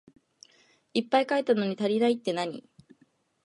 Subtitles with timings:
[0.95, 2.67] いっぱい書いたのに足らないってなに？